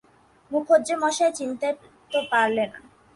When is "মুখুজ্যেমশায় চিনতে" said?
0.51-1.67